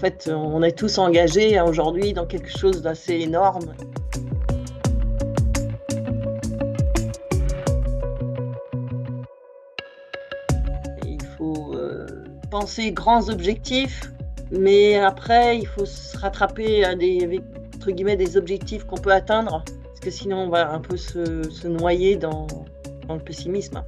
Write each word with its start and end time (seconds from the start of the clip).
fait, 0.00 0.30
on 0.34 0.62
est 0.62 0.72
tous 0.72 0.96
engagés 0.96 1.60
aujourd'hui 1.60 2.14
dans 2.14 2.24
quelque 2.24 2.48
chose 2.48 2.80
d'assez 2.80 3.16
énorme. 3.16 3.74
Il 11.04 11.22
faut 11.36 11.74
euh, 11.74 12.06
penser 12.50 12.92
grands 12.92 13.28
objectifs, 13.28 14.10
mais 14.50 14.96
après, 14.96 15.58
il 15.58 15.66
faut 15.66 15.84
se 15.84 16.16
rattraper 16.16 16.82
à 16.82 16.94
des, 16.94 17.42
objectifs 18.36 18.84
qu'on 18.84 18.96
peut 18.96 19.12
atteindre, 19.12 19.62
parce 19.84 20.00
que 20.00 20.10
sinon, 20.10 20.44
on 20.44 20.48
va 20.48 20.72
un 20.72 20.80
peu 20.80 20.96
se, 20.96 21.66
noyer 21.68 22.16
dans 22.16 22.46
le 23.10 23.18
pessimisme. 23.18 23.84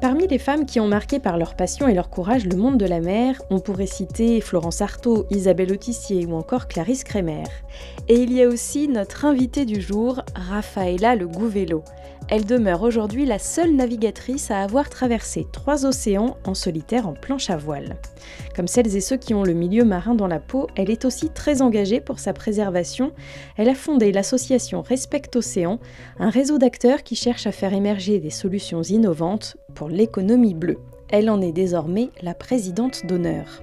Parmi 0.00 0.26
les 0.26 0.38
femmes 0.38 0.64
qui 0.64 0.80
ont 0.80 0.88
marqué 0.88 1.18
par 1.18 1.36
leur 1.36 1.54
passion 1.54 1.86
et 1.86 1.92
leur 1.92 2.08
courage 2.08 2.46
le 2.46 2.56
monde 2.56 2.78
de 2.78 2.86
la 2.86 3.00
mer, 3.00 3.42
on 3.50 3.60
pourrait 3.60 3.86
citer 3.86 4.40
Florence 4.40 4.80
Artaud, 4.80 5.26
Isabelle 5.30 5.72
Autissier 5.72 6.24
ou 6.24 6.32
encore 6.36 6.68
Clarisse 6.68 7.04
Kremer. 7.04 7.44
Et 8.08 8.14
il 8.14 8.32
y 8.32 8.42
a 8.42 8.48
aussi 8.48 8.88
notre 8.88 9.26
invitée 9.26 9.66
du 9.66 9.82
jour, 9.82 10.22
Rafaela 10.34 11.16
Le 11.16 11.28
Gouvello. 11.28 11.84
Elle 12.32 12.44
demeure 12.44 12.82
aujourd'hui 12.82 13.26
la 13.26 13.40
seule 13.40 13.74
navigatrice 13.74 14.52
à 14.52 14.62
avoir 14.62 14.88
traversé 14.88 15.48
trois 15.50 15.84
océans 15.84 16.36
en 16.46 16.54
solitaire 16.54 17.08
en 17.08 17.12
planche 17.12 17.50
à 17.50 17.56
voile. 17.56 17.96
Comme 18.54 18.68
celles 18.68 18.94
et 18.94 19.00
ceux 19.00 19.16
qui 19.16 19.34
ont 19.34 19.42
le 19.42 19.52
milieu 19.52 19.84
marin 19.84 20.14
dans 20.14 20.28
la 20.28 20.38
peau, 20.38 20.68
elle 20.76 20.90
est 20.90 21.04
aussi 21.04 21.30
très 21.30 21.60
engagée 21.60 22.00
pour 22.00 22.20
sa 22.20 22.32
préservation. 22.32 23.10
Elle 23.56 23.68
a 23.68 23.74
fondé 23.74 24.12
l'association 24.12 24.80
Respect 24.80 25.22
Océan, 25.34 25.80
un 26.20 26.30
réseau 26.30 26.58
d'acteurs 26.58 27.02
qui 27.02 27.16
cherche 27.16 27.48
à 27.48 27.52
faire 27.52 27.72
émerger 27.72 28.20
des 28.20 28.30
solutions 28.30 28.82
innovantes 28.82 29.56
pour 29.74 29.88
l'économie 29.88 30.54
bleue. 30.54 30.78
Elle 31.08 31.30
en 31.30 31.40
est 31.40 31.50
désormais 31.50 32.10
la 32.22 32.34
présidente 32.34 33.06
d'honneur. 33.06 33.60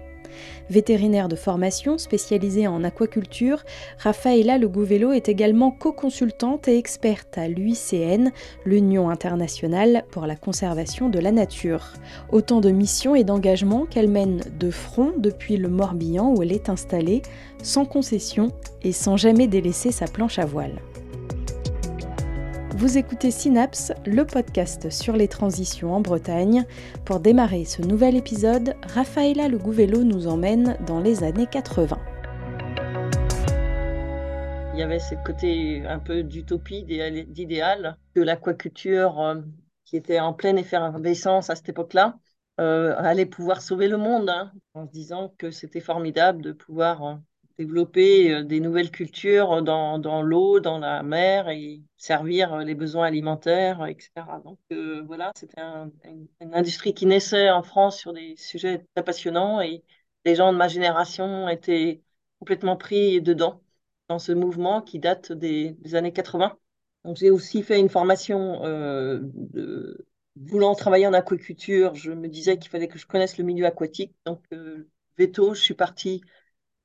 Vétérinaire 0.69 1.29
de 1.29 1.35
formation 1.35 1.97
spécialisée 1.97 2.67
en 2.67 2.83
aquaculture, 2.83 3.63
Rafaela 3.99 4.57
Le 4.57 4.67
Gouvello 4.67 5.11
est 5.13 5.29
également 5.29 5.71
co-consultante 5.71 6.67
et 6.67 6.77
experte 6.77 7.37
à 7.37 7.47
l'UICN, 7.47 8.31
l'Union 8.65 9.09
internationale 9.09 10.03
pour 10.11 10.27
la 10.27 10.35
conservation 10.35 11.09
de 11.09 11.19
la 11.19 11.31
nature. 11.31 11.93
Autant 12.31 12.59
de 12.59 12.69
missions 12.69 13.15
et 13.15 13.23
d'engagements 13.23 13.85
qu'elle 13.85 14.09
mène 14.09 14.41
de 14.59 14.69
front 14.69 15.13
depuis 15.17 15.57
le 15.57 15.69
Morbihan 15.69 16.33
où 16.35 16.43
elle 16.43 16.51
est 16.51 16.69
installée, 16.69 17.21
sans 17.63 17.85
concession 17.85 18.51
et 18.83 18.91
sans 18.91 19.17
jamais 19.17 19.47
délaisser 19.47 19.91
sa 19.91 20.05
planche 20.05 20.39
à 20.39 20.45
voile. 20.45 20.81
Vous 22.77 22.99
écoutez 22.99 23.31
Synapse, 23.31 23.91
le 24.05 24.23
podcast 24.23 24.91
sur 24.91 25.15
les 25.15 25.27
transitions 25.27 25.95
en 25.95 25.99
Bretagne. 25.99 26.63
Pour 27.05 27.19
démarrer 27.19 27.65
ce 27.65 27.81
nouvel 27.81 28.15
épisode, 28.15 28.75
Rafaela 28.93 29.47
Le 29.47 29.57
Gouvello 29.57 30.03
nous 30.03 30.27
emmène 30.27 30.77
dans 30.85 30.99
les 30.99 31.23
années 31.23 31.47
80. 31.47 31.97
Il 34.75 34.79
y 34.79 34.83
avait 34.83 34.99
ce 34.99 35.15
côté 35.25 35.83
un 35.87 35.97
peu 35.97 36.21
d'utopie, 36.21 36.83
d'idéal, 36.83 37.97
que 38.13 38.19
l'aquaculture, 38.19 39.21
euh, 39.21 39.41
qui 39.83 39.97
était 39.97 40.19
en 40.19 40.33
pleine 40.33 40.59
effervescence 40.59 41.49
à 41.49 41.55
cette 41.55 41.69
époque-là, 41.69 42.19
euh, 42.59 42.93
allait 42.99 43.25
pouvoir 43.25 43.63
sauver 43.63 43.87
le 43.87 43.97
monde, 43.97 44.29
hein, 44.29 44.51
en 44.75 44.85
se 44.85 44.91
disant 44.91 45.33
que 45.39 45.49
c'était 45.49 45.81
formidable 45.81 46.43
de 46.43 46.51
pouvoir 46.51 47.03
euh, 47.03 47.15
développer 47.57 48.33
euh, 48.33 48.43
des 48.43 48.59
nouvelles 48.59 48.91
cultures 48.91 49.61
dans, 49.61 50.21
l'eau, 50.21 50.59
dans 50.59 50.79
la 50.79 51.03
mer 51.03 51.49
et 51.49 51.81
servir 51.97 52.53
euh, 52.53 52.63
les 52.63 52.75
besoins 52.75 53.07
alimentaires, 53.07 53.85
etc. 53.85 54.11
Donc 54.43 54.59
euh, 54.71 55.03
voilà, 55.05 55.31
c'était 55.35 55.61
une 55.61 56.53
industrie 56.53 56.93
qui 56.93 57.05
naissait 57.05 57.49
en 57.49 57.63
France 57.63 57.97
sur 57.97 58.13
des 58.13 58.35
sujets 58.37 58.85
très 58.95 59.03
passionnants 59.03 59.61
et 59.61 59.83
les 60.25 60.35
gens 60.35 60.51
de 60.53 60.57
ma 60.57 60.67
génération 60.67 61.49
étaient 61.49 62.01
complètement 62.39 62.77
pris 62.77 63.21
dedans, 63.21 63.61
dans 64.09 64.19
ce 64.19 64.31
mouvement 64.31 64.81
qui 64.81 64.99
date 64.99 65.31
des, 65.31 65.75
années 65.95 66.13
80. 66.13 66.57
Donc 67.05 67.17
j'ai 67.17 67.31
aussi 67.31 67.63
fait 67.63 67.79
une 67.79 67.89
formation 67.89 68.61
voulant 70.45 70.75
travailler 70.75 71.07
en 71.07 71.13
aquaculture. 71.13 71.95
Je 71.95 72.11
me 72.11 72.27
disais 72.27 72.57
qu'il 72.57 72.69
fallait 72.69 72.87
que 72.87 72.99
je 72.99 73.07
connaisse 73.07 73.37
le 73.37 73.43
milieu 73.43 73.65
aquatique. 73.65 74.13
Donc 74.25 74.41
euh, 74.53 74.87
veto, 75.17 75.53
je 75.53 75.61
suis 75.61 75.73
partie 75.73 76.21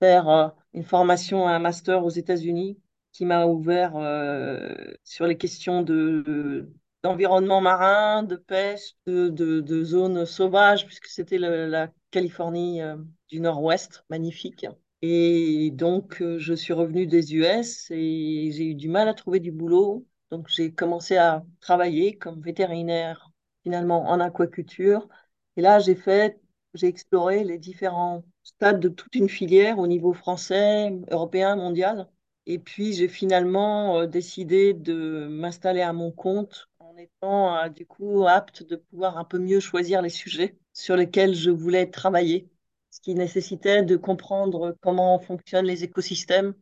euh, 0.02 0.48
une 0.74 0.84
formation, 0.84 1.46
un 1.48 1.58
master 1.58 2.04
aux 2.04 2.10
États-Unis 2.10 2.78
qui 3.12 3.24
m'a 3.26 3.46
ouvert 3.46 3.96
euh, 3.96 4.74
sur 5.04 5.26
les 5.26 5.36
questions 5.36 5.82
de, 5.82 6.68
d'environnement 7.02 7.60
marin, 7.60 8.22
de 8.22 8.36
pêche, 8.36 8.94
de, 9.06 9.28
de, 9.28 9.84
zones 9.84 10.24
sauvages, 10.26 10.86
puisque 10.86 11.06
c'était 11.06 11.38
la 11.38 11.90
Californie 12.10 12.80
euh, 12.82 12.96
du 13.28 13.40
Nord-Ouest, 13.40 14.04
magnifique. 14.10 14.66
Et 15.02 15.70
donc, 15.72 16.22
je 16.38 16.54
suis 16.54 16.72
revenue 16.72 17.06
des 17.06 17.34
US 17.34 17.90
et 17.90 18.50
j'ai 18.52 18.66
eu 18.70 18.74
du 18.74 18.88
mal 18.88 19.08
à 19.08 19.14
trouver 19.14 19.40
du 19.40 19.50
boulot. 19.50 20.06
Donc, 20.30 20.48
j'ai 20.48 20.72
commencé 20.72 21.16
à 21.16 21.44
travailler 21.60 22.16
comme 22.16 22.40
vétérinaire, 22.40 23.30
finalement, 23.64 24.08
en 24.08 24.20
aquaculture. 24.20 25.08
Et 25.56 25.60
là, 25.60 25.80
j'ai 25.80 25.96
fait, 25.96 26.40
j'ai 26.74 26.86
exploré 26.86 27.44
les 27.44 27.58
différents 27.58 28.24
stade 28.42 28.80
de 28.80 28.88
toute 28.88 29.14
une 29.14 29.28
filière 29.28 29.78
au 29.78 29.86
niveau 29.86 30.12
français, 30.12 30.92
européen, 31.10 31.56
mondial. 31.56 32.08
Et 32.46 32.58
puis, 32.58 32.92
j'ai 32.92 33.08
finalement 33.08 34.00
euh, 34.00 34.06
décidé 34.06 34.74
de 34.74 35.28
m'installer 35.30 35.80
à 35.82 35.92
mon 35.92 36.10
compte 36.10 36.68
en 36.80 36.96
étant 36.96 37.56
euh, 37.56 37.68
du 37.68 37.86
coup 37.86 38.26
apte 38.26 38.62
de 38.64 38.76
pouvoir 38.76 39.16
un 39.18 39.24
peu 39.24 39.38
mieux 39.38 39.60
choisir 39.60 40.02
les 40.02 40.08
sujets 40.10 40.58
sur 40.72 40.96
lesquels 40.96 41.34
je 41.34 41.50
voulais 41.50 41.88
travailler, 41.90 42.48
ce 42.90 43.00
qui 43.00 43.14
nécessitait 43.14 43.82
de 43.82 43.96
comprendre 43.96 44.76
comment 44.80 45.18
fonctionnent 45.18 45.66
les 45.66 45.84
écosystèmes 45.84 46.54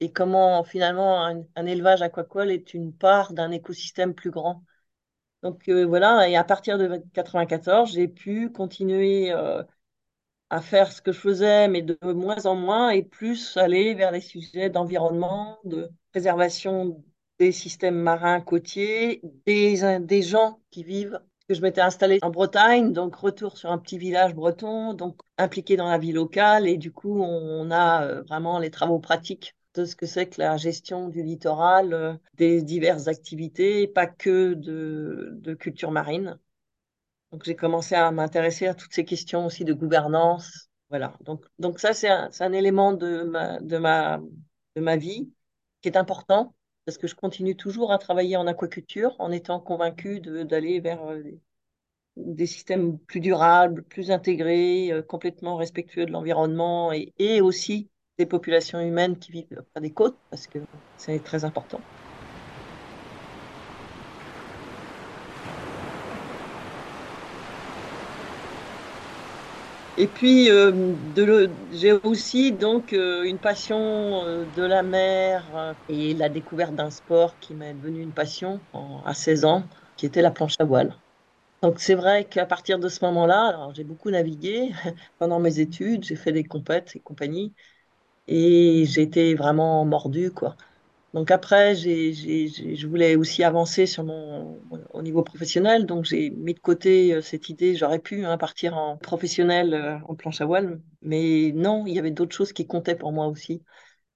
et 0.00 0.12
comment 0.12 0.64
finalement 0.64 1.24
un, 1.24 1.66
élevage 1.66 2.02
aquacole 2.02 2.50
est 2.50 2.74
une 2.74 2.92
part 2.92 3.32
d'un 3.32 3.50
écosystème 3.50 4.14
plus 4.14 4.30
grand. 4.30 4.64
Donc 5.42 5.68
euh, 5.68 5.84
voilà, 5.86 6.28
et 6.28 6.36
à 6.36 6.44
partir 6.44 6.78
de 6.78 6.84
1994, 6.84 7.92
j'ai 7.92 8.08
pu 8.08 8.50
continuer 8.52 9.32
à 10.50 10.60
faire 10.60 10.92
ce 10.92 11.02
que 11.02 11.12
je 11.12 11.18
faisais, 11.20 11.68
mais 11.68 11.82
de 11.82 11.98
moins 12.12 12.46
en 12.46 12.54
moins, 12.54 12.90
et 12.90 13.02
plus 13.02 13.56
aller 13.56 13.94
vers 13.94 14.12
les 14.12 14.20
sujets 14.20 14.70
d'environnement, 14.70 15.58
de 15.64 15.90
préservation 16.12 17.02
des 17.38 17.52
systèmes 17.52 17.96
marins 18.00 18.40
côtiers, 18.40 19.20
des, 19.46 19.98
des 20.00 20.22
gens 20.22 20.60
qui 20.70 20.84
vivent. 20.84 21.20
Que 21.48 21.54
je 21.54 21.62
m'étais 21.62 21.80
installée 21.80 22.18
en 22.22 22.30
Bretagne, 22.30 22.92
donc 22.92 23.14
retour 23.14 23.56
sur 23.56 23.70
un 23.70 23.78
petit 23.78 23.98
village 23.98 24.34
breton, 24.34 24.94
donc 24.94 25.20
impliqué 25.38 25.76
dans 25.76 25.88
la 25.88 25.96
vie 25.96 26.10
locale, 26.10 26.66
et 26.66 26.76
du 26.76 26.90
coup, 26.92 27.20
on 27.22 27.70
a 27.70 28.04
euh, 28.04 28.22
vraiment 28.24 28.58
les 28.58 28.70
travaux 28.70 28.98
pratiques 28.98 29.54
de 29.74 29.84
ce 29.84 29.94
que 29.94 30.06
c'est 30.06 30.26
que 30.28 30.40
la 30.40 30.56
gestion 30.56 31.08
du 31.08 31.22
littoral, 31.22 31.92
euh, 31.92 32.14
des 32.34 32.62
diverses 32.62 33.06
activités, 33.06 33.86
pas 33.86 34.06
que 34.08 34.54
de, 34.54 35.38
de 35.40 35.54
culture 35.54 35.92
marine. 35.92 36.36
J'ai 37.44 37.56
commencé 37.56 37.94
à 37.94 38.10
m'intéresser 38.10 38.66
à 38.66 38.74
toutes 38.74 38.92
ces 38.92 39.04
questions 39.04 39.46
aussi 39.46 39.64
de 39.64 39.72
gouvernance. 39.72 40.68
Voilà. 40.90 41.14
Donc, 41.20 41.44
donc 41.58 41.80
ça, 41.80 41.92
c'est 41.94 42.08
un, 42.08 42.30
un, 42.40 42.52
élément 42.52 42.92
de 42.92 43.22
ma, 43.22 43.60
de, 43.60 43.78
ma, 43.78 44.20
de 44.76 44.80
ma 44.80 44.96
vie 44.96 45.30
qui 45.82 45.88
est 45.88 45.96
important 45.96 46.54
parce 46.84 46.98
que 46.98 47.08
je 47.08 47.16
continue 47.16 47.56
toujours 47.56 47.92
à 47.92 47.98
travailler 47.98 48.36
en 48.36 48.46
aquaculture 48.46 49.16
en 49.18 49.32
étant 49.32 49.58
convaincue 49.60 50.20
d'aller 50.20 50.80
vers 50.80 51.04
euh, 51.10 51.22
des 52.16 52.46
systèmes 52.46 52.98
plus 52.98 53.20
durables, 53.20 53.82
plus 53.82 54.10
intégrés, 54.10 54.92
euh, 54.92 55.02
complètement 55.02 55.56
respectueux 55.56 56.06
de 56.06 56.12
l'environnement 56.12 56.92
et, 56.92 57.12
et 57.18 57.40
aussi 57.40 57.90
des 58.18 58.26
populations 58.26 58.80
humaines 58.80 59.18
qui 59.18 59.32
vivent 59.32 59.62
près 59.72 59.80
des 59.80 59.92
côtes 59.92 60.16
parce 60.30 60.46
que 60.46 60.60
c'est 60.96 61.22
très 61.22 61.44
important. 61.44 61.80
Et 69.98 70.08
puis, 70.08 70.50
euh, 70.50 70.96
j'ai 71.70 71.92
aussi 71.92 72.52
donc 72.52 72.92
euh, 72.92 73.22
une 73.24 73.40
passion 73.40 74.24
euh, 74.26 74.44
de 74.44 74.62
la 74.62 74.82
mer 74.82 75.74
et 75.88 76.12
la 76.14 76.28
découverte 76.28 76.74
d'un 76.74 76.90
sport 76.90 77.38
qui 77.38 77.54
m'est 77.54 77.72
devenu 77.74 78.02
une 78.02 78.12
passion 78.12 78.66
à 79.04 79.14
16 79.14 79.44
ans, 79.46 79.68
qui 79.96 80.04
était 80.06 80.20
la 80.22 80.30
planche 80.30 80.54
à 80.58 80.64
voile. 80.64 81.00
Donc 81.62 81.80
c'est 81.80 81.94
vrai 81.94 82.28
qu'à 82.28 82.46
partir 82.46 82.78
de 82.80 82.88
ce 82.88 83.04
moment-là, 83.06 83.70
j'ai 83.74 83.84
beaucoup 83.84 84.10
navigué 84.10 84.72
pendant 85.18 85.40
mes 85.40 85.60
études, 85.60 86.04
j'ai 86.04 86.16
fait 86.16 86.32
des 86.32 86.44
compètes 86.44 86.96
et 86.96 87.00
compagnie, 87.00 87.54
et 88.28 88.84
j'étais 88.86 89.34
vraiment 89.34 89.84
mordue, 89.86 90.32
quoi. 90.32 90.56
Donc 91.14 91.30
après, 91.30 91.74
je 91.74 92.86
voulais 92.86 93.16
aussi 93.16 93.42
avancer 93.42 93.86
sur 93.86 94.04
mon, 94.04 94.60
au 94.92 95.02
niveau 95.02 95.22
professionnel, 95.22 95.86
donc 95.86 96.04
j'ai 96.04 96.30
mis 96.30 96.52
de 96.52 96.58
côté 96.58 97.14
euh, 97.14 97.22
cette 97.22 97.48
idée, 97.48 97.74
j'aurais 97.74 98.00
pu 98.00 98.24
hein, 98.26 98.36
partir 98.36 98.76
en 98.76 98.98
professionnel 98.98 99.72
euh, 99.72 99.98
en 100.08 100.14
planche 100.14 100.40
à 100.42 100.46
voile, 100.46 100.80
mais 101.00 101.52
non, 101.54 101.86
il 101.86 101.94
y 101.94 101.98
avait 101.98 102.10
d'autres 102.10 102.34
choses 102.36 102.52
qui 102.52 102.66
comptaient 102.66 102.96
pour 102.96 103.12
moi 103.12 103.28
aussi. 103.28 103.62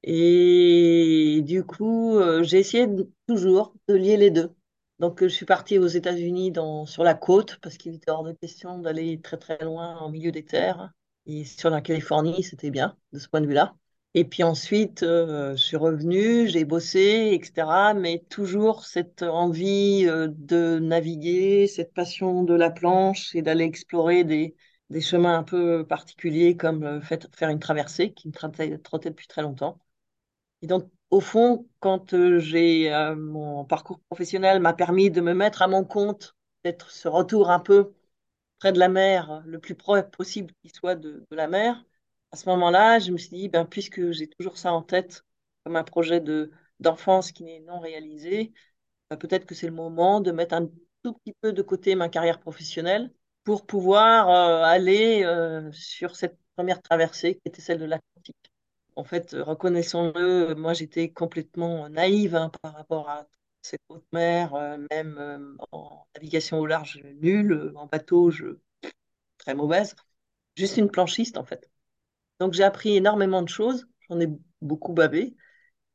Et 0.04 1.42
du 1.46 1.64
coup, 1.64 2.16
euh, 2.19 2.42
j'ai 2.44 2.58
essayé 2.60 2.88
toujours 3.28 3.75
de 3.88 3.94
lier 3.94 4.16
les 4.19 4.31
deux. 4.31 4.50
Donc, 5.00 5.22
je 5.22 5.28
suis 5.28 5.46
partie 5.46 5.78
aux 5.78 5.87
États-Unis 5.88 6.52
sur 6.87 7.04
la 7.04 7.14
côte 7.14 7.58
parce 7.62 7.76
qu'il 7.78 7.94
était 7.94 8.10
hors 8.10 8.25
de 8.25 8.32
question 8.32 8.78
d'aller 8.81 9.20
très 9.20 9.38
très 9.38 9.58
loin 9.64 9.96
en 9.98 10.10
milieu 10.10 10.32
des 10.32 10.44
terres. 10.44 10.90
Et 11.26 11.44
sur 11.44 11.70
la 11.70 11.81
Californie, 11.82 12.42
c'était 12.42 12.70
bien 12.70 12.96
de 13.12 13.19
ce 13.19 13.28
point 13.28 13.40
de 13.42 13.46
vue-là. 13.46 13.75
Et 14.15 14.25
puis 14.25 14.43
ensuite, 14.43 15.03
euh, 15.05 15.53
je 15.57 15.62
suis 15.62 15.77
revenue, 15.77 16.49
j'ai 16.49 16.65
bossé, 16.65 17.31
etc. 17.33 17.95
Mais 17.95 18.19
toujours 18.29 18.85
cette 18.85 19.23
envie 19.23 20.05
euh, 20.09 20.27
de 20.31 20.79
naviguer, 20.81 21.69
cette 21.69 21.95
passion 21.95 22.43
de 22.43 22.55
la 22.55 22.71
planche 22.71 23.35
et 23.37 23.43
d'aller 23.43 23.65
explorer 23.65 24.25
des, 24.25 24.57
des 24.91 25.01
chemins 25.01 25.39
un 25.39 25.45
peu 25.45 25.87
particuliers 25.87 26.57
comme 26.57 26.83
euh, 26.85 27.01
faire 27.01 27.51
une 27.51 27.61
traversée 27.61 28.12
qui 28.12 28.27
me 28.29 28.33
trottait, 28.33 29.11
depuis 29.11 29.29
très 29.29 29.43
longtemps. 29.43 29.79
Et 30.62 30.67
donc, 30.67 30.91
au 31.11 31.21
fond, 31.21 31.69
quand 31.81 32.15
j'ai 32.39 32.91
mon 33.19 33.65
parcours 33.65 34.01
professionnel 34.09 34.61
m'a 34.61 34.73
permis 34.75 35.11
de 35.11 35.21
me 35.21 35.35
mettre 35.35 35.62
à 35.62 35.69
mon 35.69 35.85
compte, 35.85 36.37
d'être 36.65 36.91
ce 36.91 37.09
retour 37.09 37.51
un 37.51 37.61
peu 37.61 37.95
près 38.61 38.73
de 38.73 38.79
la 38.79 38.89
mer, 38.89 39.43
le 39.47 39.59
plus 39.61 39.75
proche 39.77 40.03
possible 40.12 40.53
qu'il 40.62 40.73
soit 40.73 40.97
de 40.97 41.27
la 41.33 41.49
mer, 41.49 41.85
à 42.32 42.37
ce 42.37 42.49
moment-là, 42.49 42.99
je 42.99 43.12
me 43.12 43.19
suis 43.19 43.31
dit, 43.31 43.49
ben, 43.49 43.65
puisque 43.67 44.11
j'ai 44.12 44.29
toujours 44.29 44.59
ça 44.59 44.73
en 44.73 44.82
tête 44.82 45.25
comme 45.65 45.77
un 45.77 45.85
projet 45.85 46.21
de 46.21 46.50
d'enfance 46.81 47.31
qui 47.32 47.44
n'est 47.44 47.61
non 47.61 47.79
réalisé, 47.81 48.53
ben, 49.11 49.17
peut-être 49.19 49.47
que 49.47 49.55
c'est 49.55 49.67
le 49.67 49.73
moment 49.75 50.21
de 50.21 50.32
mettre 50.32 50.55
un 50.55 50.69
tout 51.03 51.15
petit 51.15 51.35
peu 51.43 51.53
de 51.53 51.62
côté 51.62 51.94
ma 51.94 52.09
carrière 52.09 52.41
professionnelle 52.41 53.12
pour 53.44 53.67
pouvoir 53.67 54.31
euh, 54.31 54.62
aller 54.65 55.25
euh, 55.25 55.71
sur 55.73 56.17
cette 56.17 56.38
première 56.56 56.82
traversée 56.82 57.35
qui 57.37 57.43
était 57.47 57.61
celle 57.62 57.79
de 57.81 57.87
l'Atlantique. 57.87 58.37
En 58.97 59.05
fait, 59.05 59.33
reconnaissons-le, 59.33 60.55
moi 60.55 60.75
j'étais 60.75 61.11
complètement 61.11 61.88
naïve 61.88 62.37
hein, 62.37 62.50
par 62.62 62.75
rapport 62.75 63.09
à 63.11 63.26
cette 63.62 63.81
haute 63.88 64.06
mer, 64.12 64.55
euh, 64.55 64.79
même 64.91 65.56
en 65.73 66.06
navigation 66.15 66.59
au 66.61 66.67
large, 66.67 67.03
nulle, 67.21 67.73
en 67.76 67.87
bateau, 67.87 68.31
je 68.31 68.59
très 69.38 69.55
mauvaise, 69.55 69.97
juste 70.56 70.76
une 70.79 70.91
planchiste 70.91 71.38
en 71.38 71.44
fait. 71.44 71.69
Donc 72.40 72.54
j'ai 72.54 72.64
appris 72.64 72.96
énormément 72.96 73.42
de 73.42 73.48
choses, 73.48 73.87
j'en 74.08 74.20
ai 74.20 74.28
beaucoup 74.62 74.92
bavé. 74.94 75.37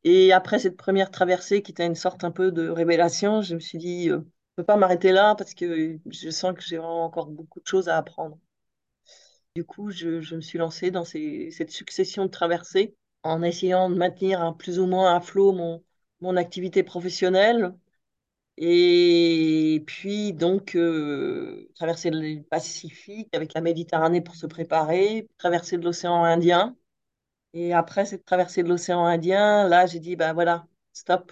Et 0.03 0.33
après 0.33 0.59
cette 0.59 0.77
première 0.77 1.11
traversée 1.11 1.61
qui 1.63 1.71
était 1.71 1.85
une 1.85 1.95
sorte 1.95 2.23
un 2.23 2.31
peu 2.31 2.51
de 2.51 2.69
révélation, 2.69 3.41
je 3.41 3.55
me 3.55 3.59
suis 3.59 3.79
dit, 3.79 4.09
euh, 4.09 4.19
je 4.19 4.19
ne 4.19 4.23
peux 4.57 4.65
pas 4.65 4.77
m'arrêter 4.77 5.11
là 5.11 5.35
parce 5.35 5.53
que 5.55 5.99
je 6.05 6.29
sens 6.29 6.55
que 6.55 6.63
j'ai 6.63 6.79
encore 6.79 7.27
beaucoup 7.27 7.59
de 7.59 7.67
choses 7.67 7.89
à 7.89 7.97
apprendre. 7.97 8.39
Du 9.55 9.63
coup, 9.65 9.89
je, 9.89 10.35
me 10.35 10.41
suis 10.41 10.57
lancée 10.57 10.91
dans 10.91 11.05
cette 11.05 11.71
succession 11.71 12.25
de 12.25 12.29
traversées 12.29 12.95
en 13.23 13.41
essayant 13.41 13.89
de 13.89 13.95
maintenir 13.95 14.55
plus 14.57 14.79
ou 14.79 14.85
moins 14.85 15.15
à 15.15 15.21
flot 15.21 15.53
mon 16.21 16.35
activité 16.37 16.83
professionnelle. 16.83 17.73
Et 18.57 19.83
puis, 19.85 20.33
donc, 20.33 20.75
euh, 20.75 21.69
traverser 21.75 22.09
le 22.09 22.41
Pacifique 22.43 23.29
avec 23.35 23.53
la 23.53 23.61
Méditerranée 23.61 24.21
pour 24.21 24.35
se 24.35 24.47
préparer, 24.47 25.27
traverser 25.37 25.77
l'océan 25.77 26.23
Indien. 26.23 26.75
Et 27.53 27.73
après 27.73 28.05
cette 28.05 28.25
traversée 28.25 28.63
de 28.63 28.69
l'océan 28.69 29.05
Indien, 29.05 29.67
là, 29.67 29.85
j'ai 29.87 29.99
dit, 29.99 30.15
ben 30.15 30.33
voilà, 30.33 30.67
stop. 30.93 31.31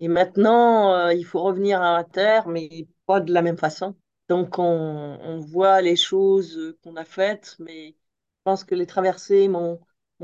Et 0.00 0.08
maintenant, 0.08 0.94
euh, 0.94 1.14
il 1.14 1.24
faut 1.24 1.42
revenir 1.42 1.82
à 1.82 1.96
la 1.98 2.04
Terre, 2.04 2.48
mais 2.48 2.88
pas 3.06 3.20
de 3.20 3.32
la 3.32 3.42
même 3.42 3.58
façon. 3.58 3.96
Donc, 4.28 4.58
on, 4.58 5.40
voit 5.40 5.80
les 5.82 5.96
choses 5.96 6.76
qu'on 6.82 6.96
a 6.96 7.04
faites, 7.04 7.56
mais 7.60 7.90
je 7.92 8.42
pense 8.44 8.64
que 8.64 8.74
les 8.74 8.86
traversées 8.86 9.48
m'ont 9.48 9.80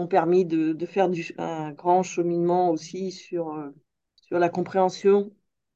permis 0.08 0.44
de, 0.44 0.87
faire 0.87 1.08
un 1.38 1.73
grand 1.73 2.02
cheminement 2.02 2.70
aussi 2.70 3.12
sur, 3.12 3.55
euh, 3.55 3.70
sur 4.23 4.38
la 4.38 4.49
compréhension. 4.50 5.32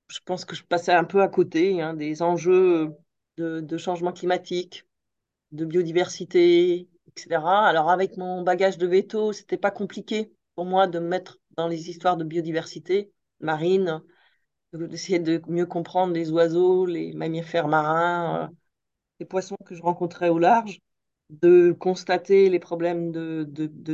Je 0.09 0.21
pense 0.25 0.45
que 0.45 0.55
je 0.57 0.65
passais 0.65 0.93
un 0.93 1.05
peu 1.05 1.23
à 1.23 1.29
côté 1.29 1.81
hein, 1.83 1.95
des 1.95 2.23
enjeux 2.23 2.95
de, 3.37 3.61
de 3.61 3.77
changement 3.79 4.13
climatique, 4.13 4.87
de 5.53 5.65
biodiversité, 5.65 6.89
etc. 7.09 7.67
Alors, 7.69 7.91
avec 7.91 8.17
mon 8.17 8.43
bagage 8.43 8.79
de 8.79 8.87
veto, 8.87 9.33
c'était 9.33 9.59
pas 9.59 9.71
compliqué 9.73 10.33
pour 10.57 10.67
moi 10.67 10.87
de 10.89 10.99
me 11.01 11.09
mettre 11.09 11.39
dans 11.57 11.69
les 11.69 11.91
histoires 11.91 12.17
de 12.17 12.25
biodiversité 12.25 13.13
marine, 13.41 14.03
d'essayer 14.75 15.21
de 15.21 15.43
mieux 15.49 15.67
comprendre 15.67 16.15
les 16.15 16.31
oiseaux, 16.33 16.87
les 16.87 17.13
mammifères 17.15 17.69
marins, 17.69 18.47
euh, 18.51 18.55
les 19.21 19.27
poissons 19.27 19.57
que 19.67 19.75
je 19.77 19.83
rencontrais 19.83 20.31
au 20.31 20.39
large, 20.39 20.81
de 21.31 21.73
constater 21.73 22.51
les 22.51 22.61
problèmes 22.61 23.13
de 23.13 23.45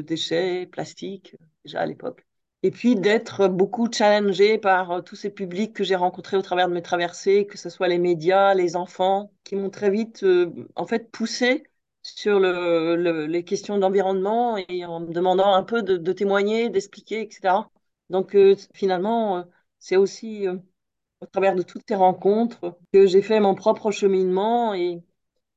déchets 0.02 0.66
plastiques, 0.66 1.36
déjà 1.64 1.80
à 1.82 1.86
l'époque. 1.86 2.23
Et 2.64 2.72
puis 2.72 2.96
d'être 2.96 3.48
beaucoup 3.48 3.88
challengée 3.92 4.58
par 4.58 4.90
euh, 4.92 5.02
tous 5.02 5.16
ces 5.16 5.30
publics 5.30 5.74
que 5.74 5.84
j'ai 5.84 5.96
rencontrés 5.96 6.36
au 6.38 6.42
travers 6.42 6.68
de 6.68 6.74
mes 6.74 6.82
traversées, 6.82 7.46
que 7.46 7.58
ce 7.58 7.70
soit 7.70 7.88
les 7.88 7.98
médias, 7.98 8.54
les 8.54 8.76
enfants, 8.76 9.32
qui 9.44 9.56
m'ont 9.56 9.70
très 9.70 9.90
vite 9.90 10.24
euh, 10.24 10.50
en 10.76 10.86
fait 10.86 11.10
poussé 11.12 11.64
sur 12.02 12.40
le, 12.40 12.96
le- 12.96 13.26
les 13.26 13.44
questions 13.44 13.78
d'environnement 13.78 14.56
et 14.68 14.84
en 14.86 15.00
me 15.00 15.12
demandant 15.12 15.54
un 15.54 15.62
peu 15.64 15.82
de, 15.82 16.12
témoigner, 16.12 16.70
d'expliquer, 16.70 17.22
etc. 17.22 17.70
Donc 18.10 18.34
euh, 18.36 18.56
finalement, 18.74 19.38
euh, 19.38 19.42
c'est 19.78 19.96
aussi 19.96 20.46
au 20.48 21.26
travers 21.26 21.54
de 21.56 21.62
toutes 21.62 21.84
ces 21.88 21.94
rencontres 21.96 22.78
que 22.92 23.06
j'ai 23.06 23.22
fait 23.22 23.40
mon 23.40 23.54
propre 23.56 23.90
cheminement 23.92 24.74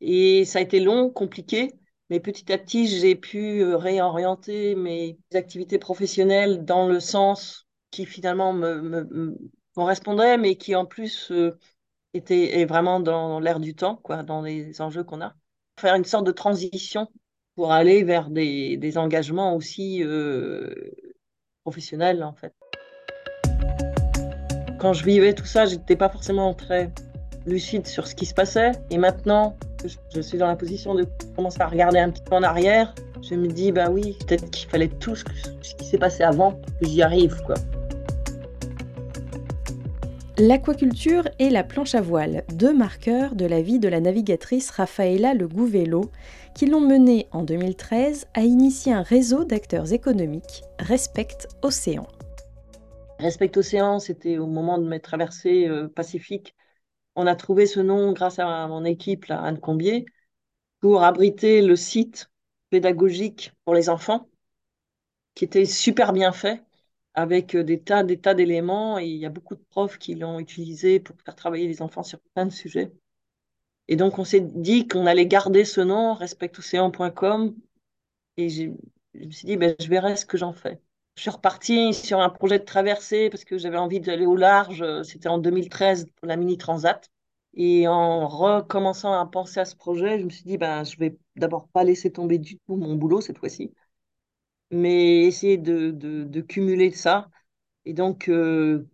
et 0.01 0.45
ça 0.45 0.59
a 0.59 0.62
été 0.62 0.80
long, 0.80 1.09
compliqué, 1.09 1.74
mais 2.09 2.19
petit 2.19 2.51
à 2.51 2.57
petit, 2.57 2.88
j'ai 2.88 3.15
pu 3.15 3.62
euh, 3.62 3.77
réorienter 3.77 4.75
mes 4.75 5.18
activités 5.33 5.77
professionnelles 5.77 6.63
dans 6.63 6.88
le 6.88 7.00
sens 7.00 7.68
qui 7.92 8.06
finalement 8.06 8.54
me, 8.54 8.81
me- 8.81 9.38
correspondait, 9.75 10.38
mais 10.38 10.56
qui 10.56 10.75
en 10.75 10.86
plus 10.86 11.31
euh, 11.31 11.57
était 12.13 12.65
vraiment 12.65 13.00
dans 13.00 13.39
l'air 13.39 13.59
du 13.59 13.75
temps, 13.75 13.98
quoi, 13.98 14.24
dans 14.24 14.42
les 14.42 14.81
enjeux 14.81 15.04
qu'on 15.04 15.21
a. 15.21 15.36
Faire 15.80 15.95
une 15.95 16.06
sorte 16.06 16.25
de 16.25 16.31
transition 16.31 17.07
pour 17.56 17.71
aller 17.71 18.04
vers 18.04 18.30
des, 18.30 18.77
des 18.77 18.98
engagements 18.98 19.56
aussi 19.56 20.04
euh, 20.04 20.74
professionnels, 21.63 22.24
en 22.24 22.33
fait. 22.33 22.54
Quand 24.80 24.94
je 24.94 25.04
vivais 25.04 25.33
tout 25.33 25.45
ça, 25.45 25.65
j'étais 25.65 25.95
pas 25.95 26.09
forcément 26.09 26.54
très 26.54 26.92
lucide 27.48 27.88
sur 27.88 28.08
ce 28.08 28.16
qui 28.16 28.26
se 28.26 28.34
passait. 28.34 28.74
Et 28.90 28.98
maintenant 28.98 29.58
que 29.82 29.88
je, 30.14 30.22
suis 30.22 30.38
dans 30.38 30.48
la 30.48 30.56
position 30.56 30.94
de 30.94 31.06
commencer 31.36 31.62
à 31.62 31.68
regarder 31.68 32.00
un 32.00 32.10
petit 32.10 32.21
peu 32.21 32.36
en 32.36 32.44
arrière, 32.44 32.94
je 33.21 33.36
me 33.36 33.48
dis, 33.48 33.71
bah 33.71 33.90
oui, 33.90 34.18
peut-être 34.28 34.50
qu'il 34.52 34.69
fallait 34.69 34.90
tout 34.90 35.16
ce, 35.16 35.24
qui 35.24 35.86
s'est 35.86 35.98
passé 35.98 36.24
avant 36.24 36.52
pour 36.52 36.78
que 36.80 36.86
j'y 36.86 37.02
arrive, 37.02 37.42
quoi. 37.45 37.56
L'aquaculture 40.40 41.28
et 41.40 41.50
la 41.50 41.64
planche 41.64 41.95
à 41.95 42.02
voile, 42.02 42.44
deux 42.54 42.71
marqueurs 42.71 43.33
de 43.33 43.45
la 43.45 43.64
vie 43.64 43.80
de 43.80 43.88
la 43.88 44.00
navigatrice 44.00 44.69
Rafaela 44.69 45.33
Le 45.33 45.48
Gouvello, 45.48 46.12
qui 46.54 46.68
l'ont 46.68 46.80
menée 46.81 47.28
en 47.31 47.42
2013 47.42 48.28
à 48.36 48.42
initier 48.42 48.94
un 48.94 49.02
réseau 49.02 49.45
d'acteurs 49.45 49.94
économiques, 49.94 50.62
Respect 50.78 51.48
Océan. 51.64 52.06
Respect 53.18 53.57
Océan, 53.57 53.98
c'était 53.98 54.38
au 54.38 54.45
moment 54.45 54.78
de 54.78 54.88
mes 54.88 55.00
traversées 55.00 55.68
euh, 55.68 55.88
pacifiques. 55.88 56.54
On 57.18 57.26
a 57.28 57.36
trouvé 57.36 57.66
ce 57.66 57.80
nom 57.80 58.14
grâce 58.14 58.38
à 58.40 58.68
mon 58.68 58.86
équipe, 58.86 59.26
Anne 59.30 59.59
Combier, 59.59 60.06
pour 60.81 61.04
abriter 61.04 61.64
le 61.64 61.76
site 61.76 62.30
pédagogique 62.69 63.54
pour 63.66 63.74
les 63.74 63.90
enfants, 63.90 64.30
qui 65.33 65.44
était 65.45 65.66
super 65.66 66.14
bien 66.14 66.31
fait, 66.31 66.64
avec 67.16 67.56
euh, 67.56 67.64
des 67.64 67.81
tas, 67.81 68.04
des 68.04 68.19
tas 68.19 68.36
d'éléments. 68.36 69.00
Et 69.00 69.07
il 69.07 69.18
y 69.18 69.26
a 69.26 69.30
beaucoup 69.30 69.56
de 69.56 69.64
profs 69.71 69.97
qui 69.97 70.14
l'ont 70.14 70.40
utilisé 70.40 71.00
pour 71.00 71.16
faire 71.26 71.36
travailler 71.36 71.68
les 71.68 71.81
enfants 71.81 72.04
sur 72.04 72.19
plein 72.36 72.45
de 72.45 72.52
sujets. 72.54 72.92
Et 73.88 73.95
donc, 73.95 74.19
on 74.19 74.24
s'est 74.24 74.42
dit 74.42 74.88
qu'on 74.88 75.07
allait 75.07 75.26
garder 75.26 75.66
ce 75.66 75.81
nom, 75.81 76.14
respectocéan.com. 76.14 77.56
Et 78.38 78.50
je 78.50 78.66
me 79.16 79.31
suis 79.31 79.47
dit, 79.47 79.57
ben, 79.57 79.76
je 79.80 79.88
verrai 79.88 80.16
ce 80.18 80.26
que 80.28 80.38
j'en 80.38 80.54
fais. 80.54 80.80
Je 81.18 81.24
suis 81.24 81.31
repartie 81.31 81.94
sur 81.95 82.19
un 82.19 82.30
projet 82.30 82.59
de 82.59 82.64
traversée 82.64 83.30
parce 83.31 83.44
que 83.44 83.57
j'avais 83.57 83.78
envie 83.78 84.00
d'aller 84.00 84.28
au 84.28 84.36
large. 84.36 84.86
C'était 85.04 85.30
en 85.30 85.40
2013 85.40 86.06
pour 86.16 86.28
la 86.28 86.38
Mini 86.38 86.57
Transat. 86.57 87.09
Et 87.56 87.88
en 87.88 88.28
recommençant 88.28 89.14
à 89.14 89.26
penser 89.26 89.59
à 89.59 89.66
ce 89.66 89.76
projet, 89.76 90.19
je 90.19 90.26
me 90.26 90.30
suis 90.30 90.44
dit, 90.44 90.57
ben, 90.57 90.83
je 90.83 90.97
vais 90.97 91.18
d'abord 91.36 91.68
pas 91.69 91.83
laisser 91.83 92.12
tomber 92.12 92.38
du 92.38 92.59
tout 92.59 92.76
mon 92.76 92.95
boulot 92.95 93.21
cette 93.21 93.40
fois-ci, 93.40 93.74
mais 94.71 95.26
essayer 95.26 95.57
de, 95.57 96.42
cumuler 96.42 96.92
ça. 96.92 97.30
Et 97.86 97.94
donc, 97.94 98.30
euh, 98.30 98.88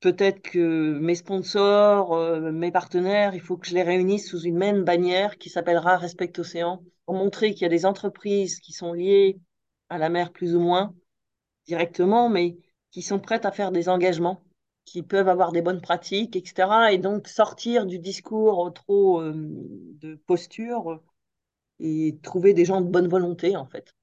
peut-être 0.00 0.42
que 0.42 0.98
mes 1.00 1.14
sponsors, 1.14 2.14
euh, 2.14 2.52
mes 2.52 2.72
partenaires, 2.72 3.34
il 3.34 3.40
faut 3.40 3.56
que 3.56 3.66
je 3.66 3.74
les 3.74 3.82
réunisse 3.82 4.28
sous 4.28 4.42
une 4.42 4.58
même 4.58 4.84
bannière 4.84 5.38
qui 5.38 5.50
s'appellera 5.50 5.96
Respect 5.96 6.38
Océan, 6.38 6.82
pour 7.06 7.14
montrer 7.16 7.52
qu'il 7.54 7.62
y 7.62 7.66
a 7.66 7.68
des 7.70 7.86
entreprises 7.86 8.60
qui 8.60 8.72
sont 8.72 8.92
liées 8.92 9.38
à 9.88 9.98
la 9.98 10.08
mer 10.10 10.32
plus 10.32 10.54
ou 10.56 10.60
moins 10.60 10.94
directement, 11.66 12.28
mais 12.28 12.58
qui 12.90 13.02
sont 13.02 13.18
prêtes 13.18 13.44
à 13.44 13.52
faire 13.52 13.72
des 13.72 13.88
engagements, 13.88 14.42
qui 14.86 15.02
peuvent 15.02 15.28
avoir 15.28 15.52
des 15.52 15.62
bonnes 15.62 15.80
pratiques, 15.82 16.36
etc. 16.36 16.92
Et 16.92 16.98
donc 16.98 17.28
sortir 17.28 17.86
du 17.86 17.98
discours 17.98 18.72
trop 18.72 19.20
euh, 19.20 19.34
de 20.00 20.14
posture 20.26 21.02
et 21.80 22.18
trouver 22.22 22.54
des 22.54 22.64
gens 22.64 22.80
de 22.80 22.88
bonne 22.88 23.08
volonté, 23.08 23.56
en 23.56 23.66
fait. 23.66 23.94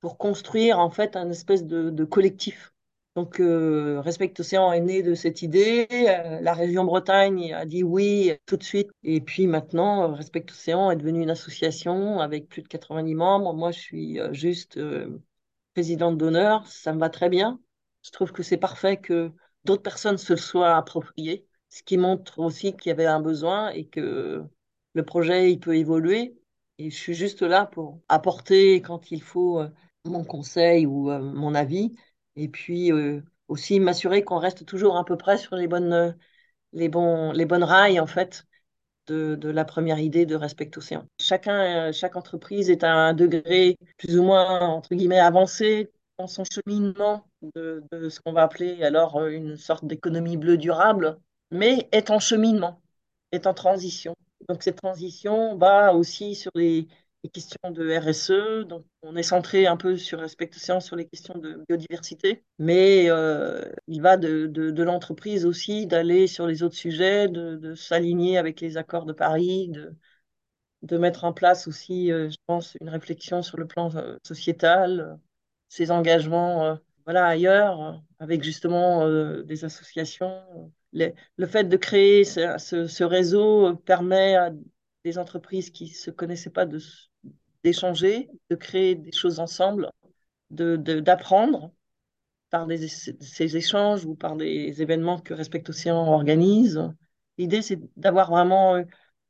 pour 0.00 0.18
construire 0.18 0.78
en 0.80 0.90
fait 0.90 1.16
un 1.16 1.30
espèce 1.30 1.64
de, 1.64 2.04
collectif. 2.04 2.72
Donc, 3.16 3.40
euh, 3.40 4.00
Respect 4.02 4.34
Océan 4.38 4.72
est 4.72 4.80
né 4.80 5.02
de 5.02 5.14
cette 5.14 5.42
idée. 5.42 5.86
Euh, 5.90 6.40
la 6.42 6.52
région 6.54 6.84
Bretagne 6.84 7.54
a 7.54 7.64
dit 7.64 7.82
oui 7.82 8.32
tout 8.46 8.58
de 8.58 8.62
suite. 8.62 8.90
Et 9.04 9.20
puis 9.22 9.46
maintenant, 9.46 10.12
Respect 10.14 10.46
Océan 10.50 10.90
est 10.90 10.96
devenu 10.96 11.22
une 11.22 11.30
association 11.30 12.20
avec 12.20 12.48
plus 12.48 12.62
de 12.62 12.68
90 12.68 13.14
membres. 13.14 13.54
Moi, 13.54 13.70
je 13.72 13.78
suis 13.80 14.18
juste 14.32 14.78
présidente 15.76 16.16
d'honneur. 16.16 16.66
Ça 16.66 16.94
me 16.94 16.98
va 16.98 17.10
très 17.10 17.28
bien. 17.28 17.60
Je 18.02 18.10
trouve 18.10 18.32
que 18.32 18.42
c'est 18.42 18.56
parfait 18.56 18.96
que 18.96 19.30
d'autres 19.64 19.82
personnes 19.82 20.16
se 20.16 20.32
le 20.32 20.38
soient 20.38 20.74
appropriées, 20.74 21.46
ce 21.68 21.82
qui 21.82 21.98
montre 21.98 22.38
aussi 22.38 22.74
qu'il 22.74 22.88
y 22.88 22.92
avait 22.92 23.04
un 23.04 23.20
besoin 23.20 23.68
et 23.68 23.86
que 23.86 24.42
le 24.94 25.04
projet 25.04 25.52
il 25.52 25.60
peut 25.60 25.76
évoluer. 25.76 26.34
Et 26.78 26.90
je 26.90 26.96
suis 26.96 27.12
juste 27.12 27.42
là 27.42 27.66
pour 27.66 28.00
apporter 28.08 28.80
quand 28.80 29.10
il 29.10 29.20
faut 29.22 29.60
euh, 29.60 29.68
mon 30.06 30.24
conseil 30.24 30.86
ou 30.86 31.10
euh, 31.10 31.20
mon 31.20 31.54
avis. 31.54 31.94
Et 32.36 32.48
puis 32.48 32.90
euh, 32.90 33.20
aussi 33.48 33.78
m'assurer 33.78 34.24
qu'on 34.24 34.38
reste 34.38 34.64
toujours 34.64 34.96
à 34.96 35.04
peu 35.04 35.18
près 35.18 35.36
sur 35.36 35.56
les 35.56 35.68
bonnes, 35.68 36.16
les 36.72 36.88
bons, 36.88 37.32
les 37.32 37.44
bonnes 37.44 37.64
rails, 37.64 38.00
en 38.00 38.06
fait, 38.06 38.46
de, 39.06 39.48
la 39.48 39.64
première 39.64 39.98
idée 39.98 40.26
de 40.26 40.34
Respect 40.34 40.70
Océan. 40.76 41.04
Chacun, 41.20 41.92
chaque 41.92 42.16
entreprise 42.16 42.70
est 42.70 42.84
à 42.84 42.92
un 42.92 43.14
degré 43.14 43.76
plus 43.98 44.18
ou 44.18 44.22
moins, 44.22 44.60
entre 44.60 44.94
guillemets, 44.94 45.20
avancé 45.20 45.90
dans 46.18 46.26
son 46.26 46.44
cheminement 46.44 47.26
de, 47.54 47.82
ce 48.08 48.20
qu'on 48.20 48.32
va 48.32 48.42
appeler 48.42 48.82
alors 48.82 49.26
une 49.26 49.56
sorte 49.56 49.86
d'économie 49.86 50.36
bleue 50.36 50.56
durable, 50.56 51.18
mais 51.50 51.88
est 51.92 52.10
en 52.10 52.18
cheminement, 52.18 52.80
est 53.32 53.46
en 53.46 53.54
transition. 53.54 54.14
Donc 54.48 54.62
cette 54.62 54.76
transition 54.76 55.56
va 55.56 55.94
aussi 55.94 56.34
sur 56.34 56.52
questions 57.28 57.70
de 57.70 57.96
RSE. 57.96 58.66
Donc 58.66 58.84
on 59.02 59.16
est 59.16 59.22
centré 59.22 59.66
un 59.66 59.76
peu 59.76 59.96
sur 59.96 60.20
Respect 60.20 60.50
Océan, 60.54 60.80
sur 60.80 60.96
les 60.96 61.06
questions 61.06 61.36
de 61.38 61.62
biodiversité, 61.68 62.44
mais 62.58 63.10
euh, 63.10 63.62
il 63.86 64.02
va 64.02 64.16
de, 64.16 64.46
de, 64.46 64.82
l'entreprise 64.82 65.46
aussi 65.46 65.86
d'aller 65.86 66.26
sur 66.26 66.46
les 66.46 66.62
autres 66.62 66.76
sujets, 66.76 67.28
de, 67.28 67.56
de 67.56 67.74
s'aligner 67.74 68.38
avec 68.38 68.60
les 68.60 68.76
accords 68.76 69.06
de 69.06 69.12
Paris, 69.12 69.68
de, 69.68 69.94
de 70.82 70.98
mettre 70.98 71.24
en 71.24 71.32
place 71.32 71.68
aussi, 71.68 72.12
euh, 72.12 72.30
je 72.30 72.36
pense, 72.46 72.76
une 72.80 72.88
réflexion 72.88 73.42
sur 73.42 73.58
le 73.58 73.66
plan 73.66 73.94
euh, 73.96 74.16
sociétal, 74.24 75.18
ses 75.68 75.90
engagements 75.90 76.78
voilà, 77.04 77.26
ailleurs, 77.26 78.02
avec 78.18 78.42
justement 78.42 79.08
des 79.42 79.64
associations 79.64 80.72
le 81.36 81.46
fait 81.46 81.64
de 81.64 81.76
créer 81.76 82.24
ce, 82.24 83.04
réseau 83.04 83.76
permet 83.76 84.36
à 84.36 84.50
des 85.04 85.18
entreprises 85.18 85.70
qui 85.70 85.84
ne 85.84 85.90
se 85.90 86.10
connaissaient 86.10 86.50
pas 86.50 86.66
d'échanger, 87.66 88.28
de, 88.50 88.56
créer 88.56 88.94
des 88.94 89.12
choses 89.12 89.40
ensemble, 89.40 89.90
d'apprendre 90.50 91.68
de, 91.68 91.70
par 92.50 92.68
ces 93.20 93.56
échanges 93.56 94.04
ou 94.04 94.14
par 94.14 94.36
des 94.36 94.80
événements 94.82 95.18
que 95.18 95.34
Respect 95.34 95.68
Océan 95.68 96.06
organise. 96.06 96.80
L'idée, 97.38 97.62
c'est 97.62 97.80
d'avoir 97.96 98.30
vraiment 98.30 98.80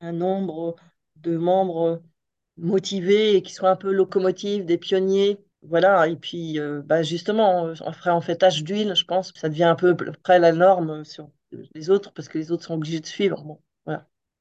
un 0.00 0.12
nombre 0.12 0.76
de 1.16 1.36
membres 1.36 2.02
motivés 2.58 3.36
et 3.36 3.42
qui 3.42 3.54
soient 3.54 3.70
un 3.70 3.76
peu 3.76 3.92
locomotives, 3.92 4.66
des 4.66 4.78
pionniers 4.78 5.38
voilà, 5.62 6.06
et 6.08 6.16
puis 6.16 6.60
euh, 6.60 6.82
bah 6.84 7.02
justement, 7.02 7.72
après 7.84 8.10
en 8.10 8.20
fait 8.20 8.36
tâche 8.36 8.62
d'huile, 8.62 8.94
je 8.94 9.04
pense, 9.04 9.32
ça 9.34 9.48
devient 9.48 9.64
un 9.64 9.74
peu 9.74 9.96
près 10.22 10.38
la 10.38 10.52
norme 10.52 11.04
sur 11.04 11.30
les 11.74 11.90
autres 11.90 12.12
parce 12.12 12.28
que 12.28 12.38
les 12.38 12.52
autres 12.52 12.64
sont 12.64 12.74
obligés 12.74 13.00
de 13.00 13.06
suivre. 13.06 13.58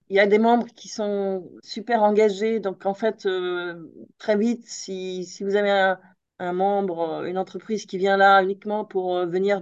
Il 0.10 0.16
y 0.16 0.20
a 0.20 0.28
des 0.28 0.38
membres 0.40 0.68
qui 0.68 0.88
sont 0.88 1.50
super 1.64 2.04
engagés, 2.04 2.60
donc 2.60 2.86
en 2.86 2.94
fait, 2.94 3.26
euh, 3.26 3.92
très 4.18 4.38
vite, 4.38 4.66
si, 4.68 5.26
si 5.26 5.44
vous 5.44 5.56
avez 5.56 5.72
un, 5.72 6.00
un, 6.40 6.54
membre, 6.54 7.24
une 7.26 7.38
entreprise 7.38 7.86
qui 7.86 7.98
vient 7.98 8.18
là 8.18 8.44
uniquement 8.44 8.86
pour 8.86 9.16
euh, 9.16 9.26
venir 9.26 9.62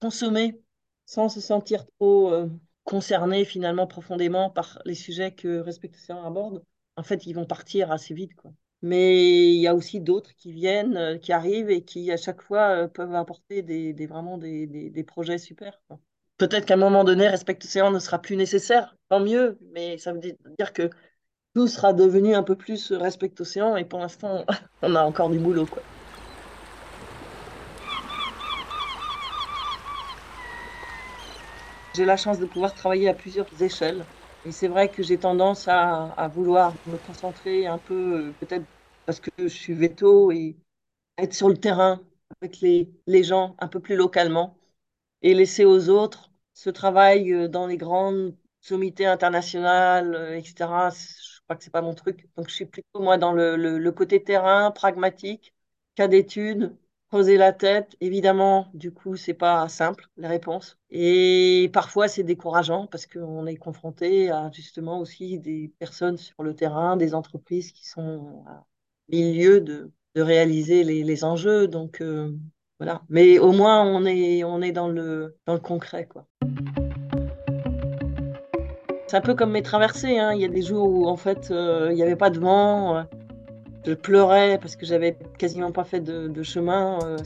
consommer 0.00 0.60
sans 1.06 1.28
se 1.28 1.40
sentir 1.40 1.86
trop 1.98 2.32
concerné 2.84 3.44
finalement 3.44 3.86
profondément 3.86 4.50
par 4.50 4.80
les 4.86 4.94
sujets 4.94 5.32
que 5.34 5.58
Respectation 5.60 6.22
aborde, 6.24 6.64
en 6.96 7.02
fait, 7.02 7.26
ils 7.26 7.34
vont 7.34 7.44
partir 7.44 7.92
assez 7.92 8.14
vite. 8.14 8.34
Quoi. 8.34 8.52
Mais 8.82 9.52
il 9.52 9.60
y 9.60 9.66
a 9.66 9.74
aussi 9.74 10.00
d'autres 10.00 10.34
qui 10.36 10.52
viennent, 10.52 10.96
euh, 10.96 11.18
qui 11.18 11.32
arrivent 11.32 11.70
et 11.70 11.84
qui, 11.84 12.10
à 12.12 12.16
chaque 12.16 12.42
fois, 12.42 12.84
euh, 12.84 12.88
peuvent 12.88 13.14
apporter 13.14 13.62
des, 13.62 14.06
vraiment 14.06 14.38
des, 14.38 14.66
des, 14.66 15.04
projets 15.04 15.38
super. 15.38 15.80
Peut-être 16.38 16.66
qu'à 16.66 16.74
un 16.74 16.76
moment 16.76 17.02
donné, 17.02 17.26
Respect 17.28 17.58
Océan 17.64 17.90
ne 17.90 17.98
sera 17.98 18.20
plus 18.20 18.36
nécessaire, 18.36 18.96
tant 19.08 19.18
mieux, 19.18 19.58
mais 19.72 19.98
ça 19.98 20.12
veut 20.12 20.20
dire 20.20 20.72
que 20.72 20.88
tout 21.54 21.66
sera 21.66 21.92
devenu 21.92 22.36
un 22.36 22.44
peu 22.44 22.54
plus 22.54 22.92
Respect 22.92 23.32
Océan 23.40 23.76
et 23.76 23.84
pour 23.84 23.98
l'instant, 23.98 24.44
on 24.82 24.94
a 24.94 25.02
encore 25.02 25.30
du 25.30 25.40
boulot. 25.40 25.66
J'ai 31.96 32.04
la 32.04 32.16
chance 32.16 32.38
de 32.38 32.46
pouvoir 32.46 32.72
travailler 32.72 33.08
à 33.08 33.14
plusieurs 33.14 33.48
échelles. 33.60 34.04
Et 34.46 34.52
c'est 34.52 34.68
vrai 34.68 34.88
que 34.88 35.02
j'ai 35.02 35.18
tendance 35.18 35.66
à, 35.66 36.30
vouloir 36.32 36.72
me 36.86 36.96
concentrer 36.98 37.66
un 37.66 37.78
peu, 37.78 38.28
euh, 38.28 38.32
peut-être 38.38 38.64
parce 39.04 39.18
que 39.18 39.30
je 39.38 39.48
suis 39.48 39.74
veto, 39.74 40.30
et 40.30 40.56
être 41.18 41.34
sur 41.34 41.48
le 41.48 41.56
terrain 41.56 42.00
avec 42.40 42.60
les 42.60 43.24
gens 43.24 43.56
un 43.58 43.66
peu 43.66 43.80
plus 43.80 43.96
localement 43.96 44.56
et 45.22 45.34
laisser 45.34 45.64
aux 45.64 45.88
autres 45.88 46.27
ce 46.58 46.70
travail 46.70 47.32
euh, 47.32 47.48
dans 47.48 47.66
les 47.68 47.76
grandes 47.76 48.34
sommités 48.60 49.06
internationales, 49.06 50.14
euh, 50.14 50.36
etc. 50.36 50.54
Je 50.90 51.40
crois 51.44 51.56
que 51.56 51.62
c'est 51.64 51.70
pas 51.70 51.82
mon 51.82 51.94
truc. 51.94 52.28
Donc 52.36 52.48
je 52.48 52.54
suis 52.54 52.66
plutôt 52.66 53.00
moi 53.00 53.16
dans 53.16 53.32
le, 53.32 53.90
côté 53.92 54.22
terrain, 54.24 54.72
pragmatique, 54.72 55.54
cas 55.94 56.08
d'études, 56.08 56.76
poser 57.10 57.36
la 57.36 57.52
tête. 57.52 57.96
Évidemment, 58.00 58.68
du 58.74 58.92
coup, 58.92 59.16
c'est 59.16 59.34
pas 59.34 59.68
simple, 59.68 60.08
les 60.16 60.26
réponses. 60.26 60.78
Et 60.90 61.70
parfois, 61.72 62.08
c'est 62.08 62.24
décourageant 62.24 62.86
parce 62.88 63.06
qu'on 63.06 63.46
est 63.46 63.56
confronté 63.56 64.30
à 64.30 64.50
justement 64.52 64.98
aussi 65.00 65.38
des 65.38 65.72
personnes 65.78 66.16
sur 66.16 66.42
le 66.42 66.54
terrain, 66.56 66.96
des 66.96 67.14
entreprises 67.14 67.70
qui 67.72 67.86
sont 67.86 68.44
à 68.48 68.66
milieu 69.08 69.60
de, 69.60 69.92
réaliser 70.16 70.82
les, 70.82 71.04
les, 71.04 71.24
enjeux. 71.24 71.68
Donc, 71.68 72.00
euh, 72.00 72.36
voilà. 72.78 73.02
Mais 73.08 73.38
au 73.38 73.52
moins, 73.52 73.84
on 73.84 74.04
est, 74.04 74.44
on 74.44 74.62
est 74.62 74.72
dans, 74.72 74.88
le, 74.88 75.36
dans 75.46 75.54
le 75.54 75.60
concret, 75.60 76.06
quoi. 76.06 76.26
C'est 79.08 79.16
un 79.16 79.22
peu 79.22 79.34
comme 79.34 79.52
mes 79.52 79.62
traversées. 79.62 80.18
Hein. 80.18 80.32
Il 80.34 80.40
y 80.40 80.44
a 80.44 80.48
des 80.48 80.62
jours 80.62 80.88
où, 80.88 81.06
en 81.06 81.16
fait, 81.16 81.50
euh, 81.50 81.88
il 81.90 81.96
n'y 81.96 82.02
avait 82.02 82.16
pas 82.16 82.30
de 82.30 82.38
vent. 82.38 82.96
Euh, 82.96 83.02
je 83.86 83.94
pleurais 83.94 84.58
parce 84.60 84.76
que 84.76 84.84
j'avais 84.84 85.16
quasiment 85.38 85.72
pas 85.72 85.84
fait 85.84 86.00
de, 86.00 86.42
chemin 86.42 86.98
euh, 87.04 87.16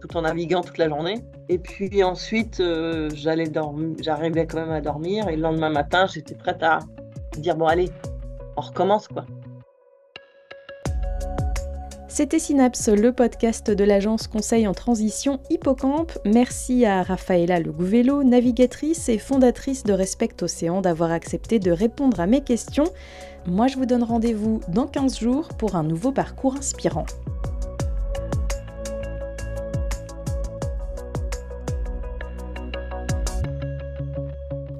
tout 0.00 0.16
en 0.16 0.22
naviguant 0.22 0.62
toute 0.62 0.78
la 0.78 0.88
journée. 0.88 1.24
Et 1.48 1.58
puis 1.58 2.04
ensuite, 2.04 2.62
j'allais 3.12 3.48
dormir, 3.48 3.96
j'arrivais 4.00 4.46
quand 4.46 4.58
même 4.58 4.70
à 4.70 4.80
dormir 4.80 5.28
et 5.28 5.34
le 5.34 5.42
lendemain 5.42 5.70
matin, 5.70 6.06
j'étais 6.06 6.36
prête 6.36 6.62
à 6.62 6.78
dire 7.36 7.56
bon 7.56 7.66
allez, 7.66 7.90
on 8.56 8.60
recommence 8.60 9.08
quoi. 9.08 9.24
C'était 12.16 12.38
Synapse, 12.38 12.90
le 12.90 13.10
podcast 13.10 13.72
de 13.72 13.82
l'agence 13.82 14.28
Conseil 14.28 14.68
en 14.68 14.72
Transition 14.72 15.40
Hippocampe. 15.50 16.16
Merci 16.24 16.84
à 16.84 17.02
Rafaela 17.02 17.58
Le 17.58 17.72
Gouvello, 17.72 18.22
navigatrice 18.22 19.08
et 19.08 19.18
fondatrice 19.18 19.82
de 19.82 19.92
Respect 19.92 20.40
Océan, 20.40 20.80
d'avoir 20.80 21.10
accepté 21.10 21.58
de 21.58 21.72
répondre 21.72 22.20
à 22.20 22.28
mes 22.28 22.42
questions. 22.42 22.84
Moi, 23.48 23.66
je 23.66 23.74
vous 23.78 23.84
donne 23.84 24.04
rendez-vous 24.04 24.60
dans 24.68 24.86
15 24.86 25.18
jours 25.18 25.48
pour 25.58 25.74
un 25.74 25.82
nouveau 25.82 26.12
parcours 26.12 26.54
inspirant. 26.54 27.06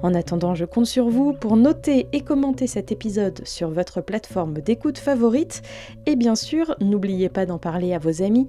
En 0.05 0.13
attendant, 0.13 0.53
je 0.53 0.65
compte 0.65 0.85
sur 0.85 1.09
vous 1.09 1.33
pour 1.33 1.57
noter 1.57 2.07
et 2.13 2.21
commenter 2.21 2.67
cet 2.67 2.91
épisode 2.91 3.41
sur 3.43 3.71
votre 3.71 4.01
plateforme 4.01 4.53
d'écoute 4.53 4.99
favorite. 4.99 5.63
Et 6.05 6.15
bien 6.15 6.35
sûr, 6.35 6.75
n'oubliez 6.79 7.27
pas 7.27 7.47
d'en 7.47 7.57
parler 7.57 7.91
à 7.91 7.97
vos 7.97 8.21
amis 8.21 8.47